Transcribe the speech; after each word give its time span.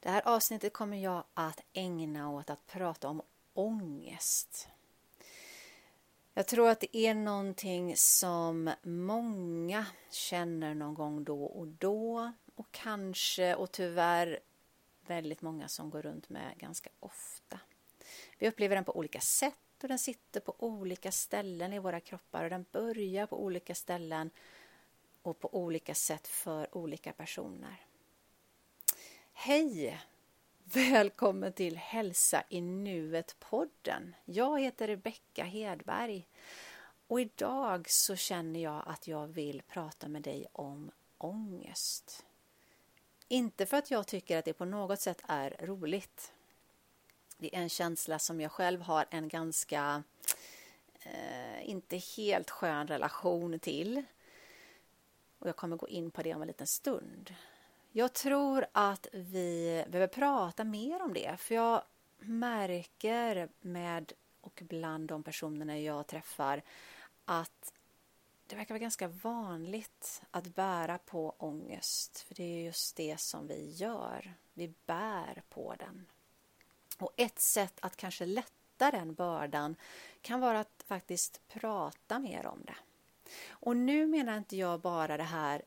Det 0.00 0.10
här 0.10 0.22
avsnittet 0.28 0.72
kommer 0.72 0.96
jag 0.96 1.24
att 1.34 1.60
ägna 1.72 2.30
åt 2.30 2.50
att 2.50 2.66
prata 2.66 3.08
om 3.08 3.22
ångest. 3.54 4.68
Jag 6.34 6.46
tror 6.46 6.68
att 6.68 6.80
det 6.80 6.96
är 6.96 7.14
någonting 7.14 7.96
som 7.96 8.70
många 8.82 9.86
känner 10.10 10.74
någon 10.74 10.94
gång 10.94 11.24
då 11.24 11.44
och 11.44 11.66
då 11.66 12.32
och 12.54 12.66
kanske 12.70 13.54
och 13.54 13.72
tyvärr 13.72 14.38
väldigt 15.06 15.42
många 15.42 15.68
som 15.68 15.90
går 15.90 16.02
runt 16.02 16.28
med 16.28 16.58
ganska 16.58 16.90
ofta. 17.00 17.60
Vi 18.38 18.48
upplever 18.48 18.74
den 18.74 18.84
på 18.84 18.96
olika 18.96 19.20
sätt 19.20 19.82
och 19.82 19.88
den 19.88 19.98
sitter 19.98 20.40
på 20.40 20.54
olika 20.58 21.12
ställen 21.12 21.72
i 21.72 21.78
våra 21.78 22.00
kroppar 22.00 22.44
och 22.44 22.50
den 22.50 22.64
börjar 22.72 23.26
på 23.26 23.44
olika 23.44 23.74
ställen 23.74 24.30
och 25.22 25.40
på 25.40 25.54
olika 25.54 25.94
sätt 25.94 26.28
för 26.28 26.76
olika 26.76 27.12
personer. 27.12 27.89
Hej! 29.42 30.00
Välkommen 30.64 31.52
till 31.52 31.76
Hälsa 31.76 32.44
i 32.48 32.60
nuet-podden. 32.60 34.14
Jag 34.24 34.60
heter 34.60 34.88
Rebecka 34.88 35.44
Hedberg 35.44 36.28
och 37.06 37.20
idag 37.20 37.90
så 37.90 38.16
känner 38.16 38.60
jag 38.60 38.82
att 38.86 39.08
jag 39.08 39.26
vill 39.26 39.62
prata 39.62 40.08
med 40.08 40.22
dig 40.22 40.46
om 40.52 40.90
ångest. 41.18 42.26
Inte 43.28 43.66
för 43.66 43.76
att 43.76 43.90
jag 43.90 44.06
tycker 44.06 44.38
att 44.38 44.44
det 44.44 44.52
på 44.52 44.64
något 44.64 45.00
sätt 45.00 45.22
är 45.28 45.56
roligt. 45.60 46.32
Det 47.38 47.56
är 47.56 47.60
en 47.60 47.68
känsla 47.68 48.18
som 48.18 48.40
jag 48.40 48.52
själv 48.52 48.80
har 48.80 49.06
en 49.10 49.28
ganska 49.28 50.02
eh, 51.02 51.70
inte 51.70 51.96
helt 51.96 52.50
skön 52.50 52.86
relation 52.86 53.58
till. 53.58 54.02
Och 55.38 55.48
jag 55.48 55.56
kommer 55.56 55.76
gå 55.76 55.88
in 55.88 56.10
på 56.10 56.22
det 56.22 56.34
om 56.34 56.42
en 56.42 56.48
liten 56.48 56.66
stund. 56.66 57.34
Jag 57.92 58.12
tror 58.12 58.66
att 58.72 59.06
vi 59.12 59.84
behöver 59.88 60.06
prata 60.06 60.64
mer 60.64 61.02
om 61.02 61.14
det, 61.14 61.36
för 61.36 61.54
jag 61.54 61.82
märker 62.18 63.48
med 63.60 64.12
och 64.40 64.62
bland 64.68 65.08
de 65.08 65.22
personerna 65.22 65.78
jag 65.78 66.06
träffar 66.06 66.62
att 67.24 67.72
det 68.46 68.56
verkar 68.56 68.74
vara 68.74 68.78
ganska 68.82 69.08
vanligt 69.08 70.22
att 70.30 70.54
bära 70.54 70.98
på 70.98 71.34
ångest, 71.38 72.20
för 72.20 72.34
det 72.34 72.42
är 72.42 72.64
just 72.64 72.96
det 72.96 73.20
som 73.20 73.46
vi 73.46 73.70
gör. 73.70 74.34
Vi 74.54 74.74
bär 74.86 75.42
på 75.48 75.74
den. 75.78 76.06
Och 76.98 77.12
ett 77.16 77.40
sätt 77.40 77.78
att 77.80 77.96
kanske 77.96 78.26
lätta 78.26 78.90
den 78.90 79.14
bördan 79.14 79.76
kan 80.22 80.40
vara 80.40 80.60
att 80.60 80.84
faktiskt 80.86 81.40
prata 81.48 82.18
mer 82.18 82.46
om 82.46 82.62
det. 82.64 82.76
Och 83.48 83.76
nu 83.76 84.06
menar 84.06 84.38
inte 84.38 84.56
jag 84.56 84.80
bara 84.80 85.16
det 85.16 85.22
här 85.22 85.62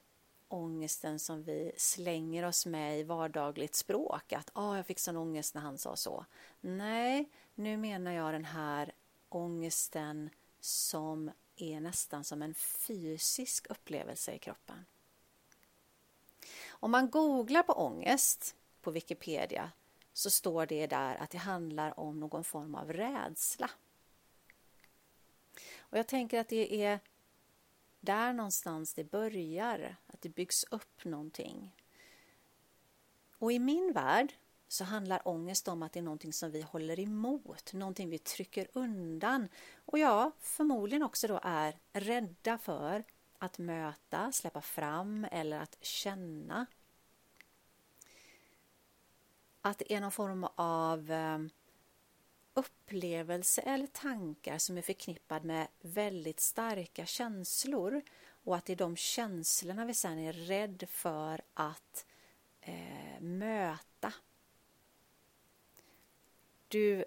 ångesten 0.53 1.19
som 1.19 1.43
vi 1.43 1.71
slänger 1.77 2.45
oss 2.45 2.65
med 2.65 2.99
i 2.99 3.03
vardagligt 3.03 3.75
språk. 3.75 4.33
Att 4.33 4.49
ah, 4.53 4.75
jag 4.75 4.85
fick 4.85 4.99
sån 4.99 5.17
ångest 5.17 5.55
när 5.55 5.61
han 5.61 5.77
sa 5.77 5.95
så. 5.95 6.25
Nej, 6.61 7.29
nu 7.55 7.77
menar 7.77 8.11
jag 8.11 8.33
den 8.33 8.45
här 8.45 8.91
ångesten 9.29 10.29
som 10.59 11.31
är 11.55 11.79
nästan 11.79 12.23
som 12.23 12.41
en 12.41 12.53
fysisk 12.53 13.67
upplevelse 13.69 14.33
i 14.33 14.39
kroppen. 14.39 14.85
Om 16.69 16.91
man 16.91 17.09
googlar 17.09 17.63
på 17.63 17.73
ångest 17.73 18.55
på 18.81 18.91
Wikipedia 18.91 19.71
så 20.13 20.29
står 20.29 20.65
det 20.65 20.87
där 20.87 21.15
att 21.15 21.29
det 21.29 21.37
handlar 21.37 21.99
om 21.99 22.19
någon 22.19 22.43
form 22.43 22.75
av 22.75 22.93
rädsla. 22.93 23.69
Och 25.79 25.97
jag 25.97 26.07
tänker 26.07 26.39
att 26.39 26.49
det 26.49 26.83
är 26.83 26.99
där 28.03 28.33
någonstans 28.33 28.93
det 28.93 29.03
börjar, 29.03 29.95
att 30.07 30.21
det 30.21 30.29
byggs 30.29 30.65
upp 30.71 31.05
någonting. 31.05 31.75
Och 33.37 33.51
i 33.51 33.59
min 33.59 33.93
värld 33.93 34.33
så 34.67 34.83
handlar 34.83 35.27
ångest 35.27 35.67
om 35.67 35.83
att 35.83 35.93
det 35.93 35.99
är 35.99 36.03
någonting 36.03 36.33
som 36.33 36.51
vi 36.51 36.61
håller 36.61 36.99
emot, 36.99 37.73
någonting 37.73 38.09
vi 38.09 38.17
trycker 38.17 38.67
undan 38.73 39.49
och 39.75 39.99
ja, 39.99 40.31
förmodligen 40.39 41.03
också 41.03 41.27
då 41.27 41.39
är 41.43 41.79
rädda 41.93 42.57
för 42.57 43.03
att 43.37 43.57
möta, 43.57 44.31
släppa 44.31 44.61
fram 44.61 45.27
eller 45.31 45.59
att 45.59 45.77
känna. 45.81 46.65
Att 49.61 49.77
det 49.77 49.93
är 49.93 50.01
någon 50.01 50.11
form 50.11 50.47
av 50.55 51.11
eh, 51.11 51.39
upplevelse 52.53 53.61
eller 53.61 53.87
tankar 53.87 54.57
som 54.57 54.77
är 54.77 54.81
förknippad 54.81 55.45
med 55.45 55.67
väldigt 55.81 56.39
starka 56.39 57.05
känslor 57.05 58.01
och 58.43 58.55
att 58.55 58.65
det 58.65 58.73
är 58.73 58.77
de 58.77 58.95
känslorna 58.95 59.85
vi 59.85 59.93
sen 59.93 60.19
är 60.19 60.33
rädd 60.33 60.85
för 60.89 61.41
att 61.53 62.05
eh, 62.61 63.21
möta. 63.21 64.13
Du 66.67 67.05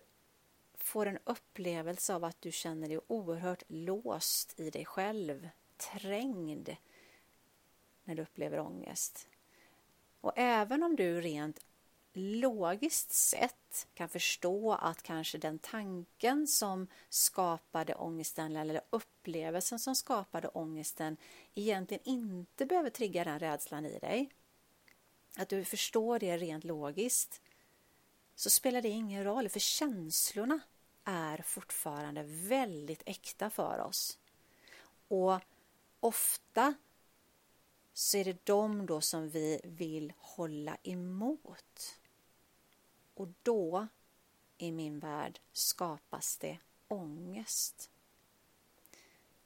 får 0.74 1.06
en 1.06 1.18
upplevelse 1.24 2.14
av 2.14 2.24
att 2.24 2.40
du 2.40 2.52
känner 2.52 2.88
dig 2.88 3.00
oerhört 3.06 3.62
låst 3.68 4.60
i 4.60 4.70
dig 4.70 4.84
själv, 4.84 5.48
trängd 5.76 6.76
när 8.04 8.14
du 8.14 8.22
upplever 8.22 8.58
ångest. 8.58 9.28
Och 10.20 10.32
även 10.36 10.82
om 10.82 10.96
du 10.96 11.20
rent 11.20 11.66
logiskt 12.16 13.12
sett 13.12 13.86
kan 13.94 14.08
förstå 14.08 14.72
att 14.72 15.02
kanske 15.02 15.38
den 15.38 15.58
tanken 15.58 16.46
som 16.46 16.88
skapade 17.08 17.94
ångesten 17.94 18.56
eller 18.56 18.80
upplevelsen 18.90 19.78
som 19.78 19.94
skapade 19.94 20.48
ångesten 20.48 21.16
egentligen 21.54 22.02
inte 22.04 22.66
behöver 22.66 22.90
trigga 22.90 23.24
den 23.24 23.38
rädslan 23.38 23.86
i 23.86 23.98
dig. 23.98 24.30
Att 25.36 25.48
du 25.48 25.64
förstår 25.64 26.18
det 26.18 26.36
rent 26.36 26.64
logiskt 26.64 27.40
så 28.34 28.50
spelar 28.50 28.82
det 28.82 28.88
ingen 28.88 29.24
roll 29.24 29.48
för 29.48 29.60
känslorna 29.60 30.60
är 31.04 31.42
fortfarande 31.42 32.22
väldigt 32.26 33.02
äkta 33.06 33.50
för 33.50 33.80
oss. 33.80 34.18
Och 35.08 35.40
ofta 36.00 36.74
så 37.92 38.16
är 38.18 38.24
det 38.24 38.46
de 38.46 38.86
då 38.86 39.00
som 39.00 39.28
vi 39.28 39.60
vill 39.64 40.12
hålla 40.18 40.76
emot. 40.82 41.98
Och 43.16 43.28
då, 43.42 43.86
i 44.58 44.72
min 44.72 44.98
värld, 44.98 45.40
skapas 45.52 46.36
det 46.36 46.58
ångest. 46.88 47.90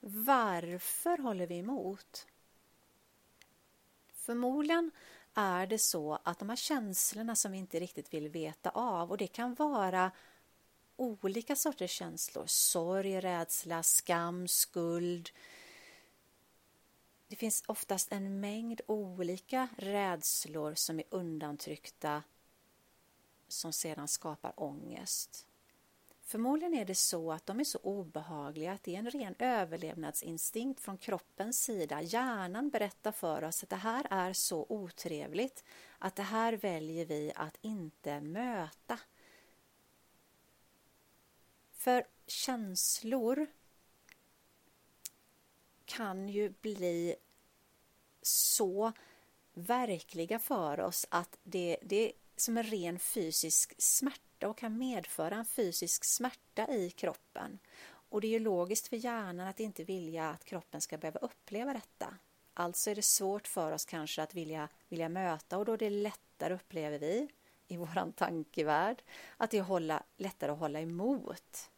Varför 0.01 1.19
håller 1.19 1.47
vi 1.47 1.59
emot? 1.59 2.27
Förmodligen 4.13 4.91
är 5.35 5.67
det 5.67 5.79
så 5.79 6.19
att 6.23 6.39
de 6.39 6.49
här 6.49 6.57
känslorna 6.57 7.37
som 7.37 7.53
vi 7.53 7.59
inte 7.59 7.81
riktigt 7.81 8.15
vill 8.15 8.29
veta 8.29 8.71
av 8.71 9.11
och 9.11 9.17
det 9.17 9.27
kan 9.27 9.55
vara 9.55 10.11
olika 10.97 11.57
sorters 11.57 11.91
känslor. 11.91 12.45
Sorg, 12.47 13.21
rädsla, 13.21 13.83
skam, 13.83 14.49
skuld. 14.49 15.31
Det 17.29 17.37
finns 17.37 17.65
oftast 17.67 18.13
en 18.13 18.41
mängd 18.41 18.81
olika 18.87 19.69
rädslor 19.77 20.75
som 20.75 20.99
är 20.99 21.05
undantryckta 21.11 22.23
som 23.53 23.73
sedan 23.73 24.09
skapar 24.09 24.53
ångest. 24.57 25.47
Förmodligen 26.23 26.75
är 26.75 26.85
det 26.85 26.95
så 26.95 27.33
att 27.33 27.47
de 27.47 27.61
är 27.61 27.65
så 27.65 27.79
obehagliga 27.79 28.73
att 28.73 28.83
det 28.83 28.95
är 28.95 28.99
en 28.99 29.11
ren 29.11 29.35
överlevnadsinstinkt 29.39 30.81
från 30.81 30.99
kroppens 30.99 31.63
sida. 31.63 32.03
Hjärnan 32.03 32.71
berättar 32.71 33.13
för 33.13 33.45
oss 33.45 33.63
att 33.63 33.69
det 33.69 33.77
här 33.77 34.07
är 34.11 34.33
så 34.33 34.67
otrevligt 34.69 35.65
att 35.99 36.17
det 36.17 36.23
här 36.23 36.53
väljer 36.53 37.07
vi 37.07 37.33
att 37.37 37.59
inte 37.61 38.21
möta. 38.21 38.99
För 41.73 42.05
känslor 42.27 43.47
kan 45.85 46.29
ju 46.29 46.51
bli 46.61 47.17
så 48.23 48.93
verkliga 49.53 50.39
för 50.39 50.81
oss 50.81 51.07
att 51.09 51.39
det, 51.43 51.77
det 51.83 52.13
som 52.41 52.57
en 52.57 52.65
ren 52.65 52.99
fysisk 52.99 53.75
smärta 53.79 54.49
och 54.49 54.59
kan 54.59 54.79
medföra 54.79 55.35
en 55.35 55.45
fysisk 55.45 56.05
smärta 56.05 56.69
i 56.69 56.91
kroppen. 56.91 57.59
Och 57.83 58.21
det 58.21 58.27
är 58.27 58.31
ju 58.31 58.39
logiskt 58.39 58.89
för 58.89 58.97
hjärnan 58.97 59.49
att 59.49 59.61
inte 59.61 59.85
vilja 59.85 60.31
att 60.31 60.45
kroppen 60.45 60.81
ska 60.81 60.99
behöva 60.99 61.21
uppleva 61.21 61.73
detta. 61.73 62.15
Alltså 62.55 62.91
är 62.91 62.95
det 62.95 63.03
svårt 63.03 63.49
för 63.49 63.73
oss 63.73 63.85
kanske 63.85 64.23
att 64.23 64.35
vilja, 64.35 64.69
vilja 64.89 65.09
möta 65.09 65.59
och 65.59 65.65
då 65.65 65.73
är 65.73 65.79
det 65.79 65.91
lättare, 65.91 66.55
upplever 66.55 66.99
vi, 66.99 67.29
i 67.69 67.77
vår 67.77 68.13
tankevärld, 68.13 69.03
att 69.37 69.51
det 69.51 69.59
är 69.59 69.63
hålla, 69.63 70.03
lättare 70.17 70.53
att 70.53 70.59
hålla 70.59 70.81
emot. 70.81 71.71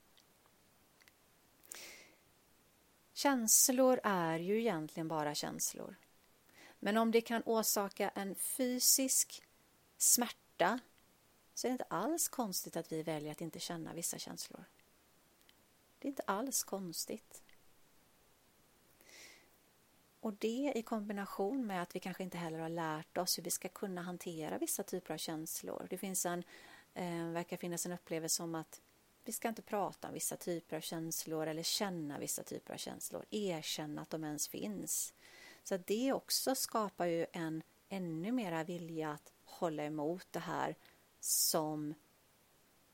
Känslor 3.12 4.00
är 4.03 4.38
ju 4.38 4.61
egentligen 4.61 5.08
bara 5.08 5.35
känslor. 5.35 5.97
Men 6.79 6.97
om 6.97 7.11
det 7.11 7.20
kan 7.20 7.43
orsaka 7.47 8.08
en 8.08 8.35
fysisk 8.35 9.43
smärta 9.99 10.42
borta 10.62 10.79
så 11.55 11.67
är 11.67 11.69
det 11.69 11.73
inte 11.73 11.85
alls 11.85 12.29
konstigt 12.29 12.76
att 12.76 12.93
vi 12.93 13.03
väljer 13.03 13.32
att 13.32 13.41
inte 13.41 13.61
känna 13.61 13.94
vissa 13.94 14.19
känslor. 14.19 14.64
Det 15.99 16.06
är 16.06 16.11
inte 16.11 16.23
alls 16.26 16.64
konstigt. 16.64 17.43
Och 20.20 20.32
det 20.32 20.73
i 20.75 20.82
kombination 20.82 21.67
med 21.67 21.82
att 21.82 21.97
vi 21.97 22.00
kanske 22.00 22.23
inte 22.23 22.38
heller 22.38 22.59
har 22.59 22.69
lärt 22.69 23.19
oss 23.19 23.38
hur 23.38 23.43
vi 23.43 23.50
ska 23.50 23.69
kunna 23.69 24.03
hantera 24.03 24.59
vissa 24.59 24.82
typer 24.82 25.14
av 25.14 25.19
känslor. 25.19 25.87
Det 25.91 25.99
finns 25.99 26.26
en, 26.26 26.44
eh, 26.94 27.26
verkar 27.26 27.56
finnas 27.56 27.87
en 27.87 27.93
upplevelse 27.93 28.43
om 28.43 28.55
att 28.55 28.81
vi 29.25 29.32
ska 29.32 29.49
inte 29.49 29.62
prata 29.62 30.08
om 30.08 30.15
vissa 30.15 30.37
typer 30.37 30.76
av 30.76 30.81
känslor 30.81 31.47
eller 31.47 31.62
känna 31.62 32.19
vissa 32.19 32.43
typer 32.43 32.75
av 32.75 32.79
känslor, 32.79 33.25
erkänna 33.31 34.03
att 34.03 34.11
de 34.11 34.25
ens 34.25 34.49
finns. 34.49 35.15
Så 35.62 35.76
det 35.76 36.12
också 36.12 36.55
skapar 36.55 37.06
ju 37.06 37.26
en 37.32 37.62
ännu 37.88 38.32
mera 38.32 38.65
vilja 38.65 39.11
att 39.11 39.32
hålla 39.62 39.85
emot 39.85 40.26
det 40.31 40.38
här 40.38 40.76
som 41.20 41.94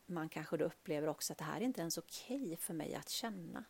man 0.07 0.29
kanske 0.29 0.57
då 0.57 0.65
upplever 0.65 1.09
också 1.09 1.33
att 1.33 1.39
det 1.39 1.45
här 1.45 1.61
är 1.61 1.65
inte 1.65 1.81
ens 1.81 1.99
okej 1.99 2.43
okay 2.43 2.57
för 2.57 2.75
mig 2.75 2.95
att 2.95 3.09
känna. 3.09 3.65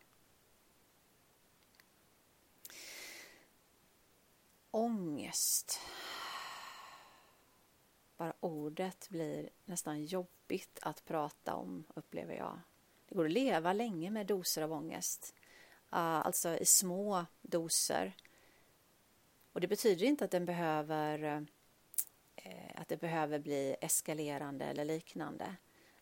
Ångest. 4.71 5.79
Bara 8.17 8.33
ordet 8.39 9.09
blir 9.09 9.49
nästan 9.65 10.05
jobbigt 10.05 10.79
att 10.81 11.05
prata 11.05 11.55
om, 11.55 11.83
upplever 11.95 12.33
jag. 12.33 12.59
Det 13.07 13.15
går 13.15 13.25
att 13.25 13.31
leva 13.31 13.73
länge 13.73 14.09
med 14.09 14.27
doser 14.27 14.61
av 14.61 14.73
ångest. 14.73 15.35
Ah, 15.89 16.21
alltså 16.21 16.57
i 16.57 16.65
små 16.65 17.25
doser. 17.41 18.15
Och 19.53 19.61
det 19.61 19.67
betyder 19.67 20.05
inte 20.05 20.25
att 20.25 20.31
den 20.31 20.45
behöver 20.45 21.23
eh, 21.23 21.41
Eh, 22.49 22.81
att 22.81 22.87
det 22.87 22.97
behöver 22.97 23.39
bli 23.39 23.75
eskalerande 23.81 24.65
eller 24.65 24.85
liknande. 24.85 25.55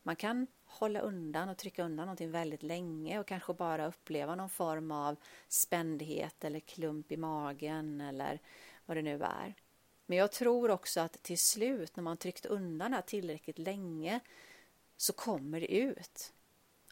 Man 0.04 0.16
kan 0.16 0.48
hålla 0.66 1.00
undan 1.00 1.50
och 1.50 1.58
trycka 1.58 1.84
undan 1.84 2.06
någonting 2.06 2.32
väldigt 2.32 2.64
länge 2.64 3.20
och 3.20 3.28
kanske 3.28 3.54
bara 3.54 3.88
uppleva 3.88 4.36
någon 4.36 4.50
form 4.50 4.92
av 4.92 5.16
spändhet 5.48 6.44
eller 6.44 6.60
klump 6.60 7.12
i 7.12 7.18
magen 7.18 8.02
eller 8.02 8.40
vad 8.86 8.98
det 8.98 9.02
nu 9.02 9.24
är. 9.24 9.54
Men 10.06 10.18
jag 10.18 10.32
tror 10.32 10.72
också 10.72 11.00
att 11.00 11.24
till 11.24 11.40
slut 11.40 11.96
när 11.96 12.04
man 12.04 12.18
tryckt 12.18 12.46
undan 12.46 12.92
det 12.92 13.02
tillräckligt 13.02 13.60
länge 13.60 14.20
så 14.98 15.14
kommer 15.14 15.60
det 15.60 15.76
ut. 15.76 16.34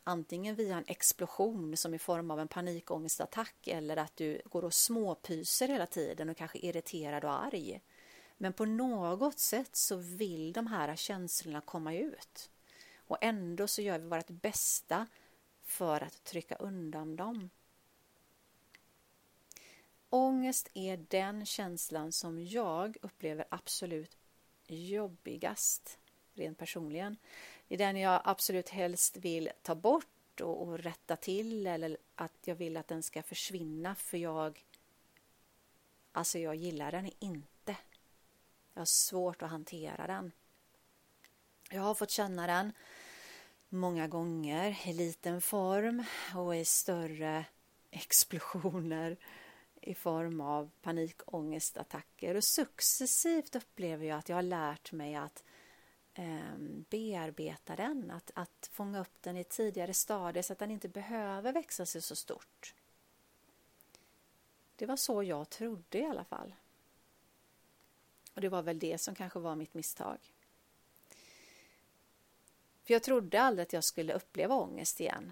Antingen 0.04 0.56
via 0.56 0.78
en 0.78 0.84
explosion 0.88 1.78
som 1.78 1.94
i 1.94 2.00
form 2.00 2.32
av 2.32 2.40
en 2.40 2.48
panikångestattack 2.48 3.68
eller 3.68 3.98
att 3.98 4.16
du 4.16 4.42
går 4.46 4.66
och 4.66 4.74
småpyser 4.74 5.68
hela 5.68 5.86
tiden 5.86 6.30
och 6.30 6.38
kanske 6.38 6.60
är 6.60 6.70
irriterad 6.70 7.26
och 7.26 7.44
arg. 7.46 7.82
Men 8.38 8.54
på 8.54 8.66
något 8.66 9.40
sätt 9.40 9.76
så 9.76 9.96
vill 9.96 10.54
de 10.54 10.68
här 10.68 10.96
känslorna 10.96 11.62
komma 11.62 11.94
ut. 11.94 12.50
Och 12.96 13.18
ändå 13.22 13.68
så 13.68 13.82
gör 13.82 14.00
vi 14.00 14.08
vårt 14.08 14.30
bästa 14.30 15.08
för 15.64 16.04
att 16.04 16.24
trycka 16.24 16.56
undan 16.56 17.16
dem. 17.16 17.50
Ångest 20.10 20.70
är 20.74 20.98
den 20.98 21.46
känslan 21.46 22.12
som 22.12 22.44
jag 22.44 22.98
upplever 23.02 23.46
absolut 23.50 24.18
jobbigast, 24.68 26.00
rent 26.34 26.58
personligen. 26.58 27.18
Det 27.68 27.76
är 27.76 27.78
den 27.78 27.98
jag 27.98 28.22
absolut 28.24 28.70
helst 28.70 29.18
vill 29.18 29.50
ta 29.62 29.76
bort 29.76 30.42
och, 30.42 30.62
och 30.62 30.80
rätta 30.80 31.16
till 31.16 31.68
eller 31.68 31.98
att 32.16 32.38
jag 32.46 32.56
vill 32.56 32.78
att 32.78 32.88
den 32.88 33.04
ska 33.04 33.24
försvinna 33.24 33.96
för 33.96 34.18
jag 34.18 34.64
Alltså 36.12 36.40
jag 36.40 36.56
gillar 36.56 36.92
den 36.92 37.12
inte. 37.20 37.55
Jag 38.76 38.82
har 38.82 38.86
svårt 38.86 39.42
att 39.42 39.50
hantera 39.50 40.08
den. 40.08 40.32
Jag 41.70 41.82
har 41.82 41.96
fått 41.96 42.12
känna 42.12 42.48
den 42.48 42.74
många 43.70 44.08
gånger 44.08 44.88
i 44.88 44.94
liten 44.94 45.42
form 45.42 46.04
och 46.36 46.56
i 46.56 46.66
större 46.66 47.46
explosioner 47.92 49.18
i 49.82 49.96
form 49.96 50.42
av 50.42 50.72
panikångestattacker 50.82 52.36
och 52.36 52.44
successivt 52.44 53.56
upplever 53.56 54.06
jag 54.06 54.20
att 54.20 54.30
jag 54.30 54.36
har 54.36 54.44
lärt 54.44 54.92
mig 54.92 55.16
att 55.16 55.44
eh, 56.14 56.58
bearbeta 56.90 57.76
den, 57.76 58.12
att, 58.12 58.32
att 58.36 58.70
fånga 58.72 59.02
upp 59.02 59.22
den 59.22 59.38
i 59.38 59.44
tidigare 59.44 59.94
stadier 59.94 60.44
så 60.44 60.54
att 60.54 60.60
den 60.60 60.72
inte 60.72 60.90
behöver 60.90 61.54
växa 61.54 61.86
sig 61.86 62.02
så 62.02 62.16
stort. 62.16 62.76
Det 64.76 64.86
var 64.86 64.96
så 64.96 65.24
jag 65.24 65.50
trodde 65.50 66.00
i 66.00 66.06
alla 66.06 66.24
fall. 66.24 66.54
Och 68.36 68.42
det 68.42 68.50
var 68.50 68.62
väl 68.62 68.80
det 68.80 68.98
som 68.98 69.16
kanske 69.16 69.40
var 69.40 69.56
mitt 69.56 69.74
misstag. 69.74 70.18
För 72.84 72.94
jag 72.94 73.04
trodde 73.04 73.42
aldrig 73.42 73.64
att 73.64 73.74
jag 73.74 73.84
skulle 73.84 74.14
uppleva 74.14 74.56
ångest 74.56 75.00
igen. 75.00 75.32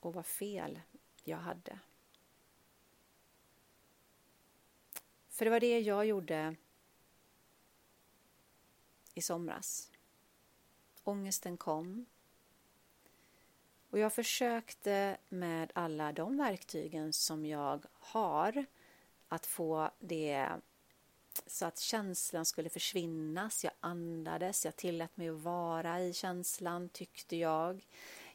Och 0.00 0.14
vad 0.14 0.26
fel 0.26 0.80
jag 1.24 1.38
hade. 1.38 1.78
För 5.28 5.44
det 5.44 5.50
var 5.50 5.60
det 5.60 5.80
jag 5.80 6.06
gjorde 6.06 6.56
i 9.14 9.22
somras. 9.22 9.90
Ångesten 11.04 11.56
kom. 11.56 12.06
Och 13.90 13.98
jag 13.98 14.12
försökte 14.12 15.16
med 15.28 15.72
alla 15.74 16.12
de 16.12 16.36
verktygen 16.36 17.12
som 17.12 17.46
jag 17.46 17.86
har 17.92 18.64
att 19.28 19.46
få 19.46 19.90
det 19.98 20.50
så 21.46 21.66
att 21.66 21.78
känslan 21.78 22.44
skulle 22.44 22.70
försvinna. 22.70 23.50
Jag 23.62 23.72
andades, 23.80 24.64
jag 24.64 24.76
tillät 24.76 25.16
mig 25.16 25.28
att 25.28 25.40
vara 25.40 26.00
i 26.00 26.12
känslan, 26.12 26.88
tyckte 26.88 27.36
jag. 27.36 27.86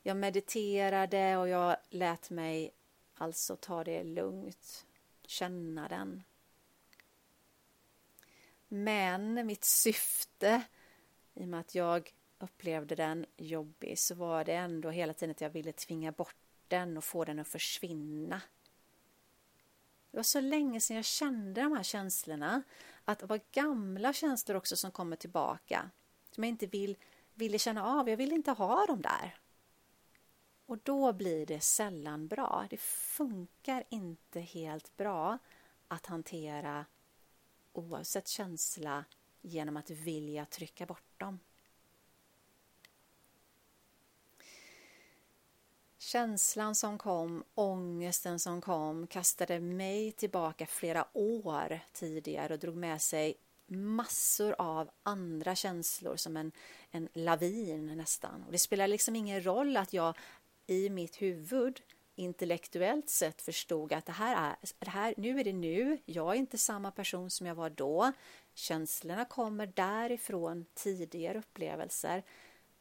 Jag 0.02 0.18
mediterade 0.18 1.38
och 1.38 1.48
jag 1.48 1.78
lät 1.90 2.30
mig 2.30 2.72
alltså 3.16 3.56
ta 3.56 3.84
det 3.84 4.04
lugnt, 4.04 4.86
känna 5.26 5.88
den. 5.88 6.24
Men 8.68 9.48
mitt 9.48 9.64
syfte, 9.64 10.62
i 11.34 11.44
och 11.44 11.48
med 11.48 11.60
att 11.60 11.76
jag 11.76 12.14
upplevde 12.40 12.96
den 12.96 13.26
jobbig, 13.38 14.00
så 14.00 14.16
var 14.16 14.46
det 14.46 14.54
ändå 14.54 14.90
hela 14.90 15.14
tiden 15.14 15.32
att 15.32 15.42
jag 15.42 15.50
ville 15.50 15.72
tvinga 15.72 16.12
bort 16.12 16.36
den 16.68 16.98
och 16.98 17.04
få 17.04 17.26
den 17.26 17.40
att 17.40 17.48
försvinna. 17.48 18.42
Det 20.12 20.18
var 20.18 20.24
så 20.24 20.42
länge 20.42 20.80
sedan 20.80 20.96
jag 20.96 21.06
kände 21.06 21.62
de 21.62 21.72
här 21.72 21.84
känslorna. 21.84 22.64
Att 23.06 23.20
det 23.20 23.26
var 23.26 23.40
gamla 23.52 24.14
känslor 24.14 24.58
också 24.58 24.76
som 24.76 24.92
kommer 24.92 25.16
tillbaka. 25.16 25.90
Som 26.32 26.44
jag 26.44 26.50
inte 26.50 26.68
vill, 26.68 26.98
ville 27.34 27.60
känna 27.60 27.86
av. 27.86 28.10
Jag 28.10 28.18
vill 28.18 28.32
inte 28.32 28.52
ha 28.52 28.86
dem 28.86 29.02
där. 29.02 29.38
Och 30.66 30.78
då 30.84 31.14
blir 31.14 31.46
det 31.46 31.60
sällan 31.60 32.28
bra. 32.28 32.68
Det 32.70 32.80
funkar 32.82 33.84
inte 33.90 34.40
helt 34.40 34.98
bra 34.98 35.38
att 35.88 36.06
hantera 36.06 36.86
oavsett 37.74 38.28
känsla 38.28 39.06
genom 39.42 39.78
att 39.78 39.90
vilja 39.90 40.46
trycka 40.46 40.86
bort 40.86 41.20
dem. 41.20 41.40
Känslan 46.12 46.76
som 46.76 46.98
kom, 46.98 47.44
ångesten 47.56 48.40
som 48.40 48.62
kom 48.62 49.08
kastade 49.08 49.60
mig 49.60 50.12
tillbaka 50.12 50.66
flera 50.66 51.08
år 51.14 51.80
tidigare 51.94 52.54
och 52.54 52.60
drog 52.60 52.76
med 52.76 53.02
sig 53.02 53.36
massor 53.68 54.56
av 54.58 54.90
andra 55.04 55.56
känslor 55.56 56.16
som 56.16 56.38
en, 56.38 56.52
en 56.92 57.10
lavin 57.14 57.98
nästan. 57.98 58.44
Och 58.44 58.52
det 58.52 58.58
spelar 58.58 58.88
liksom 58.88 59.16
ingen 59.16 59.46
roll 59.46 59.78
att 59.78 59.94
jag 59.94 60.18
i 60.68 60.90
mitt 60.90 61.22
huvud 61.22 61.82
intellektuellt 62.16 63.10
sett 63.10 63.42
förstod 63.42 63.94
att 63.94 64.06
det 64.06 64.12
här 64.12 64.50
är, 64.50 64.56
det 64.80 64.90
här, 64.90 65.14
nu 65.18 65.40
är 65.40 65.44
det 65.44 65.54
nu, 65.54 65.98
jag 66.06 66.32
är 66.32 66.40
inte 66.40 66.58
samma 66.58 66.92
person 66.92 67.30
som 67.30 67.48
jag 67.48 67.56
var 67.56 67.70
då. 67.70 68.12
Känslorna 68.54 69.26
kommer 69.26 69.66
därifrån 69.66 70.66
tidigare 70.74 71.40
upplevelser. 71.40 72.24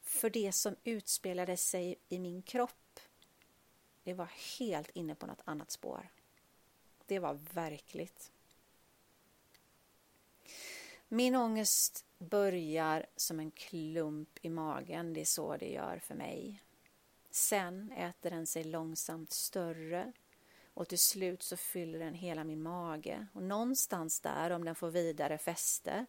För 0.01 0.29
det 0.29 0.51
som 0.51 0.75
utspelade 0.83 1.57
sig 1.57 1.95
i 2.09 2.19
min 2.19 2.41
kropp, 2.41 2.90
det 4.03 4.13
var 4.13 4.31
helt 4.59 4.89
inne 4.89 5.15
på 5.15 5.25
något 5.25 5.41
annat 5.45 5.71
spår. 5.71 6.09
Det 7.05 7.19
var 7.19 7.39
verkligt. 7.53 8.31
Min 11.07 11.35
ångest 11.35 12.05
börjar 12.17 13.05
som 13.15 13.39
en 13.39 13.51
klump 13.51 14.39
i 14.41 14.49
magen, 14.49 15.13
det 15.13 15.21
är 15.21 15.25
så 15.25 15.57
det 15.57 15.71
gör 15.71 15.99
för 15.99 16.15
mig. 16.15 16.63
Sen 17.31 17.91
äter 17.91 18.29
den 18.29 18.47
sig 18.47 18.63
långsamt 18.63 19.31
större 19.31 20.13
och 20.73 20.87
till 20.87 20.99
slut 20.99 21.43
så 21.43 21.57
fyller 21.57 21.99
den 21.99 22.13
hela 22.13 22.43
min 22.43 22.61
mage. 22.61 23.27
Och 23.33 23.43
någonstans 23.43 24.19
där, 24.19 24.51
om 24.51 24.65
den 24.65 24.75
får 24.75 24.91
vidare 24.91 25.37
fäste, 25.37 26.05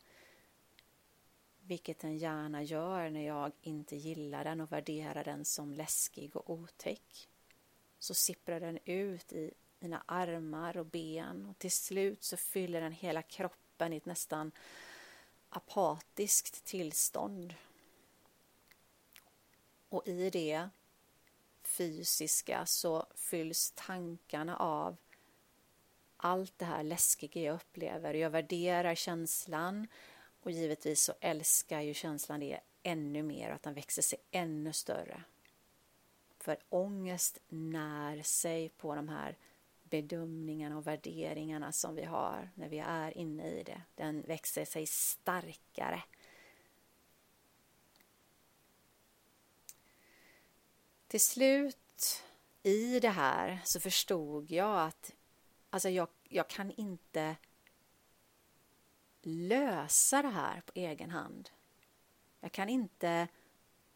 vilket 1.61 1.99
den 1.99 2.19
gärna 2.19 2.63
gör 2.63 3.11
när 3.11 3.27
jag 3.27 3.53
inte 3.63 3.97
gillar 3.97 4.45
den 4.45 4.61
och 4.61 4.73
värderar 4.73 5.25
den 5.25 5.45
som 5.45 5.73
läskig 5.73 6.37
och 6.37 6.51
otäck, 6.51 7.29
så 8.03 8.15
sipprar 8.15 8.61
den 8.61 8.79
ut 8.85 9.33
i 9.33 9.51
mina 9.79 10.03
armar 10.07 10.77
och 10.77 10.87
ben 10.87 11.47
och 11.47 11.59
till 11.59 11.71
slut 11.71 12.25
så 12.25 12.37
fyller 12.37 12.81
den 12.81 12.93
hela 12.93 13.23
kroppen 13.23 13.93
i 13.93 13.97
ett 13.97 14.07
nästan 14.07 14.53
apatiskt 15.49 16.65
tillstånd. 16.65 17.55
Och 19.89 20.09
i 20.09 20.31
det 20.31 20.69
fysiska 21.63 22.67
så 22.67 23.07
fylls 23.15 23.73
tankarna 23.75 24.57
av 24.57 24.97
allt 26.17 26.59
det 26.59 26.65
här 26.65 26.83
läskiga 26.83 27.43
jag 27.43 27.55
upplever. 27.55 28.15
Jag 28.15 28.31
värderar 28.31 28.95
känslan 28.95 29.89
och 30.43 30.51
givetvis 30.51 31.05
så 31.05 31.15
älskar 31.21 31.81
ju 31.81 31.95
känslan 31.95 32.41
det 32.41 32.61
ännu 32.83 33.23
mer 33.23 33.49
och 33.49 33.55
att 33.55 33.63
den 33.63 33.75
växer 33.75 34.03
sig 34.03 34.19
ännu 34.31 34.73
större. 34.73 35.25
För 36.43 36.59
ångest 36.69 37.39
när 37.49 38.23
sig 38.23 38.69
på 38.69 38.95
de 38.95 39.09
här 39.09 39.37
bedömningarna 39.83 40.79
och 40.79 40.87
värderingarna 40.87 41.73
som 41.73 41.95
vi 41.95 42.05
har 42.05 42.51
när 42.55 42.69
vi 42.69 42.79
är 42.79 43.19
inne 43.19 43.49
i 43.49 43.63
det. 43.63 43.83
Den 43.95 44.23
växer 44.23 44.65
sig 44.65 44.87
starkare. 44.87 46.03
Till 51.07 51.21
slut 51.21 52.25
i 52.63 53.01
det 53.01 53.09
här 53.09 53.61
så 53.65 53.81
förstod 53.81 54.51
jag 54.51 54.81
att 54.81 55.15
alltså 55.71 55.89
jag, 55.89 56.09
jag 56.29 56.49
kan 56.49 56.71
inte 56.71 57.37
lösa 59.23 60.23
det 60.23 60.29
här 60.29 60.61
på 60.61 60.73
egen 60.75 61.11
hand. 61.11 61.51
Jag 62.41 62.53
kan 62.53 62.69
inte 62.69 63.29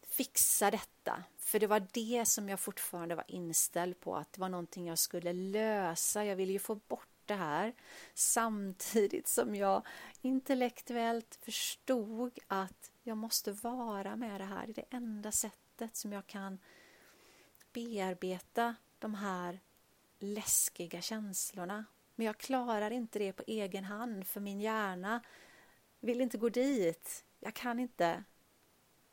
fixa 0.07 0.71
detta. 0.71 1.23
För 1.37 1.59
det 1.59 1.67
var 1.67 1.87
det 1.91 2.25
som 2.25 2.49
jag 2.49 2.59
fortfarande 2.59 3.15
var 3.15 3.25
inställd 3.27 3.99
på, 3.99 4.15
att 4.15 4.33
det 4.33 4.41
var 4.41 4.49
någonting 4.49 4.87
jag 4.87 4.99
skulle 4.99 5.33
lösa. 5.33 6.25
Jag 6.25 6.35
ville 6.35 6.53
ju 6.53 6.59
få 6.59 6.75
bort 6.75 7.07
det 7.25 7.35
här 7.35 7.73
samtidigt 8.13 9.27
som 9.27 9.55
jag 9.55 9.87
intellektuellt 10.21 11.39
förstod 11.41 12.39
att 12.47 12.91
jag 13.03 13.17
måste 13.17 13.51
vara 13.51 14.15
med 14.15 14.41
det 14.41 14.45
här. 14.45 14.65
Det 14.65 14.71
är 14.71 14.85
det 14.89 14.95
enda 14.97 15.31
sättet 15.31 15.95
som 15.95 16.13
jag 16.13 16.27
kan 16.27 16.59
bearbeta 17.73 18.75
de 18.99 19.15
här 19.15 19.59
läskiga 20.19 21.01
känslorna. 21.01 21.85
Men 22.15 22.25
jag 22.25 22.37
klarar 22.37 22.91
inte 22.91 23.19
det 23.19 23.33
på 23.33 23.43
egen 23.47 23.83
hand 23.83 24.27
för 24.27 24.39
min 24.39 24.61
hjärna 24.61 25.21
vill 25.99 26.21
inte 26.21 26.37
gå 26.37 26.49
dit. 26.49 27.25
Jag 27.39 27.53
kan 27.53 27.79
inte. 27.79 28.23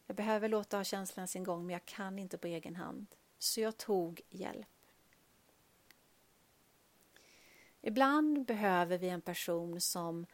Jag 0.06 0.16
behöver 0.16 0.48
låta 0.48 0.76
ha 0.76 0.84
känslan 0.84 1.28
sin 1.28 1.44
gång 1.44 1.66
men 1.66 1.72
jag 1.72 1.84
kan 1.84 2.18
inte 2.18 2.38
på 2.38 2.46
egen 2.46 2.76
hand. 2.76 3.06
Så 3.38 3.60
jag 3.60 3.76
tog 3.76 4.20
hjälp. 4.30 4.66
Ibland 7.80 8.44
behöver 8.44 8.98
vi 8.98 9.08
en 9.08 9.20
person 9.20 9.80
som 9.80 10.26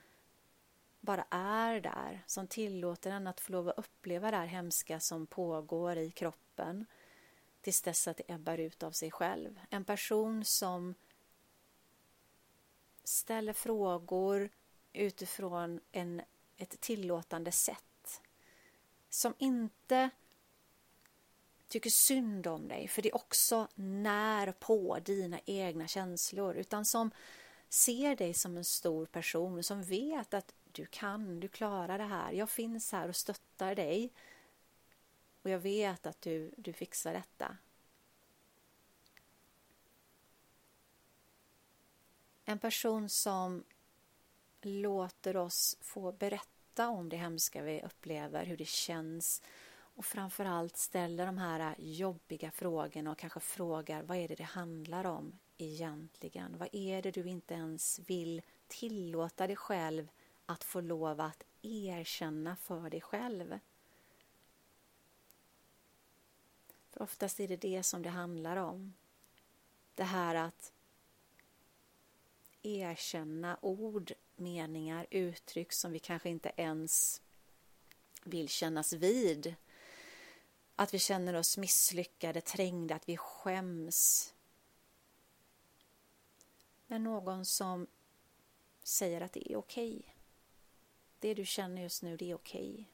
bara 1.01 1.25
är 1.31 1.81
där, 1.81 2.25
som 2.27 2.47
tillåter 2.47 3.11
en 3.11 3.27
att 3.27 3.41
få 3.41 3.53
lov 3.53 3.69
att 3.69 3.79
uppleva 3.79 4.31
det 4.31 4.37
här 4.37 4.47
hemska 4.47 5.01
som 5.01 5.27
pågår 5.27 5.97
i 5.97 6.11
kroppen 6.11 6.87
tills 7.61 7.83
dess 7.83 8.09
att 8.09 8.17
det 8.17 8.33
ebbar 8.33 8.59
ut 8.59 8.83
av 8.83 8.93
sig 8.93 9.11
själv. 9.11 9.61
En 9.71 9.85
person 9.85 10.45
som 10.45 10.95
ställer 13.05 13.53
frågor 13.53 14.51
utifrån 14.93 15.81
en, 15.93 16.23
ett 16.57 16.81
tillåtande 16.81 17.53
sätt. 17.53 17.90
Som 19.11 19.35
inte 19.39 20.11
tycker 21.69 21.91
synd 21.91 22.47
om 22.47 22.69
dig, 22.69 22.89
för 22.89 23.03
det 23.03 23.13
också 23.13 23.69
när 23.75 24.53
på 24.53 24.99
dina 25.05 25.41
egna 25.45 25.87
känslor, 25.87 26.57
utan 26.57 26.85
som 26.85 27.11
ser 27.69 28.17
dig 28.17 28.35
som 28.35 28.57
en 28.57 28.65
stor 28.65 29.07
person, 29.07 29.63
som 29.63 29.83
vet 29.83 30.35
att 30.35 30.55
du 30.73 30.87
kan, 30.87 31.41
du 31.41 31.49
klarar 31.49 31.99
det 31.99 32.05
här, 32.05 32.33
jag 32.33 32.51
finns 32.51 32.93
här 32.93 33.09
och 33.09 33.17
stöttar 33.17 33.75
dig 33.75 34.13
och 35.43 35.51
jag 35.51 35.59
vet 35.59 36.07
att 36.07 36.21
du, 36.21 36.51
du 36.57 36.73
fixar 36.73 37.13
detta. 37.13 37.57
En 42.45 42.59
person 42.59 43.09
som 43.09 43.65
låter 44.63 45.37
oss 45.37 45.77
få 45.81 46.13
berätta 46.13 46.60
om 46.89 47.09
det 47.09 47.17
hemska 47.17 47.63
vi 47.63 47.83
upplever, 47.83 48.45
hur 48.45 48.57
det 48.57 48.69
känns 48.69 49.43
och 50.01 50.05
framförallt 50.05 50.77
ställer 50.77 51.27
de 51.27 51.39
här 51.39 51.75
jobbiga 51.79 52.51
frågorna 52.51 53.11
och 53.11 53.19
kanske 53.19 53.41
frågar 53.41 54.03
vad 54.03 54.17
är 54.17 54.29
det 54.29 54.35
det 54.35 54.45
handlar 54.45 55.07
om 55.07 55.39
egentligen? 55.59 56.59
Vad 56.59 56.69
är 56.73 57.03
det 57.03 57.11
du 57.11 57.25
inte 57.25 57.55
ens 57.55 58.01
vill 58.07 58.43
tillåta 58.69 59.47
dig 59.47 59.57
själv 59.57 60.09
att 60.47 60.65
få 60.65 60.81
lov 60.81 61.21
att 61.21 61.45
erkänna 61.63 62.57
för 62.57 62.91
dig 62.91 63.01
själv? 63.01 63.59
För 66.91 67.03
oftast 67.03 67.41
är 67.41 67.49
det 67.49 67.57
det 67.57 67.83
som 67.83 68.03
det 68.03 68.11
handlar 68.11 68.57
om. 68.57 68.95
Det 69.95 70.05
här 70.05 70.35
att 70.35 70.73
erkänna 72.63 73.59
ord, 73.63 74.13
meningar, 74.37 75.07
uttryck 75.11 75.73
som 75.73 75.93
vi 75.93 75.99
kanske 75.99 76.29
inte 76.29 76.53
ens 76.57 77.23
vill 78.25 78.49
kännas 78.49 78.93
vid. 78.93 79.55
Att 80.77 80.95
vi 80.95 80.99
känner 80.99 81.35
oss 81.35 81.59
misslyckade, 81.59 82.41
trängda, 82.41 82.95
att 82.95 83.09
vi 83.09 83.17
skäms. 83.17 84.35
Men 86.87 87.05
någon 87.05 87.45
som 87.45 87.87
säger 88.83 89.21
att 89.21 89.33
det 89.33 89.53
är 89.53 89.57
okej. 89.57 89.97
Okay. 89.97 90.13
Det 91.19 91.35
du 91.35 91.45
känner 91.45 91.83
just 91.83 92.03
nu, 92.03 92.17
det 92.17 92.31
är 92.31 92.35
okej. 92.35 92.71
Okay. 92.73 92.85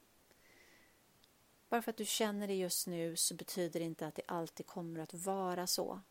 Bara 1.69 1.81
för 1.81 1.89
att 1.89 1.97
du 1.97 2.05
känner 2.05 2.47
det 2.47 2.55
just 2.55 2.87
nu 2.87 3.15
så 3.15 3.35
betyder 3.35 3.79
det 3.79 3.85
inte 3.85 4.07
att 4.07 4.15
det 4.15 4.21
alltid 4.27 4.65
kommer 4.65 4.99
att 4.99 5.13
vara 5.13 5.67
så. 5.67 6.01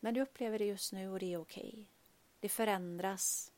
Men 0.00 0.14
du 0.14 0.20
upplever 0.20 0.58
det 0.58 0.64
just 0.64 0.92
nu 0.92 1.10
och 1.10 1.18
det 1.18 1.32
är 1.32 1.40
okej. 1.40 1.68
Okay. 1.68 1.86
Det 2.40 2.48
förändras. 2.48 3.52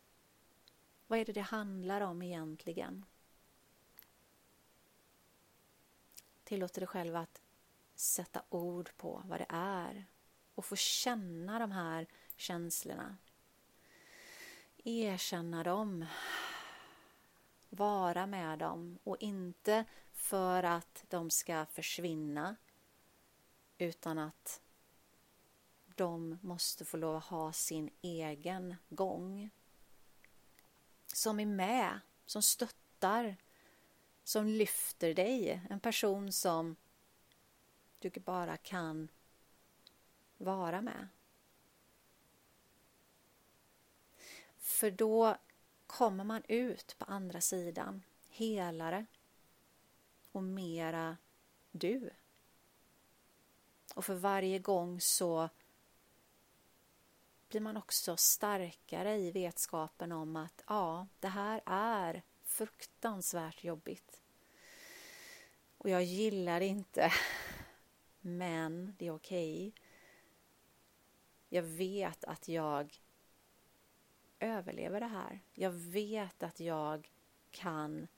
Vad 1.06 1.18
är 1.18 1.25
det 1.25 1.32
det 1.32 1.40
handlar 1.40 2.00
om 2.00 2.22
egentligen? 2.22 3.04
Tillåt 6.44 6.72
dig 6.72 6.87
själv 6.87 7.16
att 7.16 7.42
sätta 7.94 8.42
ord 8.49 8.90
på 8.96 9.22
vad 9.25 9.40
det 9.40 9.46
är 9.49 10.06
och 10.54 10.64
få 10.64 10.76
känna 10.76 11.58
de 11.58 11.72
här 11.72 12.06
känslorna. 12.37 13.16
Erkänna 14.84 15.62
dem. 15.62 16.06
Vara 17.68 18.26
med 18.26 18.58
dem 18.58 18.99
och 19.04 19.16
inte 19.20 19.84
för 20.12 20.62
att 20.62 21.04
de 21.08 21.30
ska 21.30 21.66
försvinna 21.66 22.56
utan 23.78 24.18
att 24.18 24.60
de 26.00 26.38
måste 26.42 26.85
få 26.85 26.97
lov 26.97 27.16
att 27.16 27.25
ha 27.25 27.52
sin 27.52 27.90
egen 28.00 28.76
gång. 28.88 29.50
Som 31.07 31.40
är 31.40 31.47
med, 31.47 32.00
som 32.26 32.42
stöttar, 32.42 33.37
som 34.25 34.47
lyfter 34.47 35.14
dig. 35.14 35.62
En 35.71 35.80
person 35.80 36.33
som 36.33 36.76
du 37.99 38.11
bara 38.11 38.57
kan 38.57 39.09
vara 40.37 40.80
med. 40.80 41.09
För 44.59 44.90
då 44.90 45.37
kommer 45.87 46.25
man 46.25 46.42
ut 46.49 46.97
på 46.99 47.04
andra 47.04 47.40
sidan 47.40 48.02
helare 48.28 49.07
och 50.33 50.42
mera 50.42 51.16
du. 51.71 52.11
Och 53.95 54.04
för 54.04 54.14
varje 54.14 54.59
gång 54.59 55.00
så 55.00 55.50
blir 57.50 57.61
man 57.61 57.76
också 57.76 58.16
starkare 58.16 59.16
i 59.16 59.30
vetskapen 59.30 60.12
om 60.12 60.37
att 60.37 60.62
ja, 60.66 61.07
det 61.21 61.28
här 61.28 61.61
är 61.66 62.23
fruktansvärt 62.42 63.64
jobbigt. 63.64 64.23
Och 65.78 65.90
jag 65.90 66.02
gillar 66.02 66.61
det 66.61 66.66
inte, 66.66 67.12
men 68.21 68.95
det 68.99 69.07
är 69.07 69.14
okej. 69.14 69.69
Okay. 69.69 69.83
Jag 71.49 71.62
vet 71.62 72.25
att 72.25 72.49
jag 72.49 73.00
överlever 74.40 75.00
det 75.00 75.07
här. 75.07 75.40
Jag 75.52 75.71
vet 75.71 76.42
att 76.42 76.61
jag 76.61 77.11
kan 77.50 78.09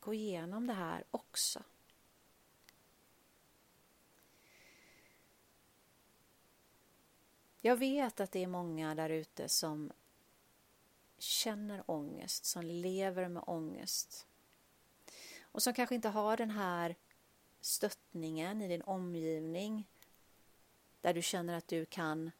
gå 0.00 0.14
igenom 0.14 0.66
det 0.66 0.72
här 0.72 1.04
också. 1.10 1.62
Jag 7.60 7.76
vet 7.76 8.20
att 8.20 8.32
det 8.32 8.42
är 8.42 8.46
många 8.46 8.94
där 8.94 9.10
ute 9.10 9.48
som 9.48 9.92
känner 11.18 11.90
ångest, 11.90 12.44
som 12.44 12.62
lever 12.62 13.28
med 13.28 13.42
ångest 13.46 14.26
och 15.42 15.62
som 15.62 15.74
kanske 15.74 15.94
inte 15.94 16.08
har 16.08 16.36
den 16.36 16.50
här 16.50 16.96
stöttningen 17.60 18.62
i 18.62 18.68
din 18.68 18.82
omgivning 18.82 19.88
där 21.00 21.14
du 21.14 21.22
känner 21.22 21.54
att 21.54 21.68
du 21.68 21.86
kan 21.86 22.30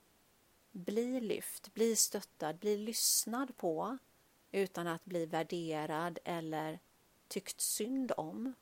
bli 0.70 1.20
lyft, 1.20 1.74
bli 1.74 1.96
stöttad, 1.96 2.58
bli 2.58 2.76
lyssnad 2.76 3.56
på 3.56 3.98
utan 4.50 4.86
att 4.86 5.04
bli 5.04 5.26
värderad 5.26 6.18
eller 6.24 6.78
tyckt 7.28 7.60
synd 7.60 8.12
om. 8.16 8.54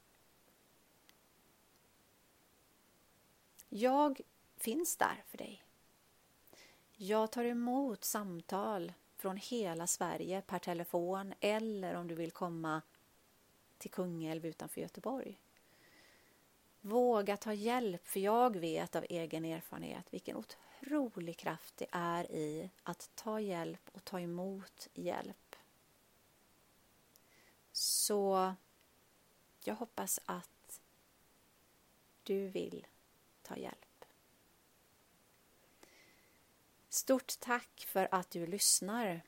Jag 3.68 4.20
finns 4.56 4.96
där 4.96 5.24
för 5.26 5.38
dig. 5.38 5.64
Jag 7.00 7.30
tar 7.30 7.44
emot 7.44 8.04
samtal 8.04 8.92
från 9.16 9.36
hela 9.36 9.86
Sverige 9.86 10.42
per 10.42 10.58
telefon 10.58 11.34
eller 11.40 11.94
om 11.94 12.08
du 12.08 12.14
vill 12.14 12.30
komma 12.30 12.82
till 13.78 13.90
Kungälv 13.90 14.46
utanför 14.46 14.80
Göteborg. 14.80 15.38
Våga 16.80 17.36
ta 17.36 17.52
hjälp, 17.52 18.06
för 18.06 18.20
jag 18.20 18.56
vet 18.56 18.96
av 18.96 19.04
egen 19.08 19.44
erfarenhet 19.44 20.06
vilken 20.10 20.36
otrolig 20.36 21.36
kraft 21.36 21.76
det 21.76 21.86
är 21.90 22.32
i 22.32 22.70
att 22.82 23.10
ta 23.14 23.40
hjälp 23.40 23.90
och 23.92 24.04
ta 24.04 24.20
emot 24.20 24.88
hjälp. 24.94 25.56
Så 27.72 28.54
jag 29.64 29.74
hoppas 29.74 30.20
att 30.24 30.80
du 32.22 32.48
vill 32.48 32.86
ta 33.42 33.56
hjälp. 33.56 33.87
Stort 36.88 37.40
tack 37.40 37.86
för 37.88 38.08
att 38.10 38.30
du 38.30 38.46
lyssnar. 38.46 39.20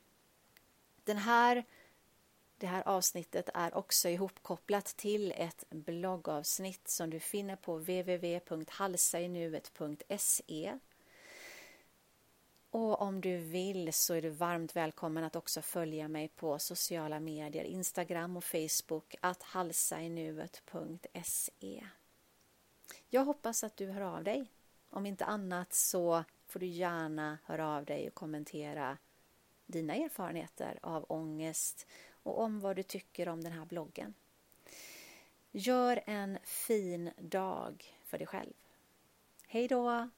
Den 1.05 1.17
här, 1.17 1.65
det 2.59 2.67
här 2.67 2.89
avsnittet 2.89 3.49
är 3.55 3.75
också 3.75 4.09
ihopkopplat 4.09 4.85
till 4.85 5.33
ett 5.37 5.65
bloggavsnitt 5.71 6.89
som 6.89 7.11
du 7.11 7.21
finner 7.21 7.57
på 7.57 7.79
www.halsainuet.se 7.79 10.79
och 12.71 13.01
om 13.01 13.21
du 13.21 13.37
vill 13.37 13.93
så 13.93 14.15
är 14.15 14.23
du 14.23 14.29
varmt 14.29 14.77
välkommen 14.77 15.25
att 15.25 15.37
också 15.37 15.63
följa 15.63 16.09
mig 16.09 16.29
på 16.29 16.59
sociala 16.59 17.21
medier, 17.21 17.65
Instagram 17.65 18.37
och 18.37 18.45
Facebook, 18.45 19.15
att 19.21 19.43
halsainuet.se. 19.43 21.87
Jag 23.09 23.25
hoppas 23.25 23.65
att 23.65 23.77
du 23.77 23.87
hör 23.87 24.01
av 24.01 24.25
dig. 24.25 24.47
Om 24.91 25.07
inte 25.07 25.25
annat 25.25 25.75
så 25.75 26.25
får 26.51 26.61
du 26.61 26.67
gärna 26.67 27.39
höra 27.45 27.69
av 27.69 27.85
dig 27.85 28.09
och 28.09 28.15
kommentera 28.15 28.99
dina 29.67 29.95
erfarenheter 29.95 30.79
av 30.83 31.07
ångest 31.09 31.87
och 32.23 32.41
om 32.41 32.61
vad 32.61 32.77
du 32.77 32.83
tycker 32.83 33.29
om 33.29 33.45
den 33.45 33.53
här 33.53 33.65
bloggen. 33.65 34.15
Gör 35.51 36.03
en 36.07 36.39
fin 36.43 37.11
dag 37.19 37.85
för 38.05 38.19
dig 38.19 38.27
själv. 38.27 38.53
Hej 39.47 39.69
då! 39.69 40.09